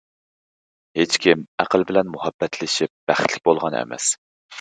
ھېچكىم 0.99 1.43
ئەقىل 1.63 1.85
بىلەن 1.91 2.09
مۇھەببەتلىشىپ 2.13 2.91
بەختلىك 3.13 3.45
بولغان 3.51 3.79
ئەمەس. 3.83 4.09